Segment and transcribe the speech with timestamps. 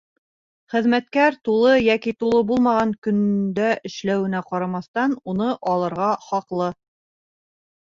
[0.73, 6.75] Хеҙмәткәр, тулы йәки тулы булмаған көндә эшләүенә ҡарамаҫтан, уны алырға хаҡлы.